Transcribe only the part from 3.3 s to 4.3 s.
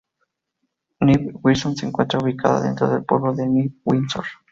de New Windsor.